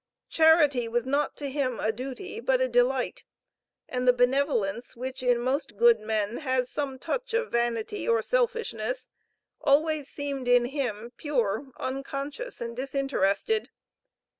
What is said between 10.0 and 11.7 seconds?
seemed in him pure,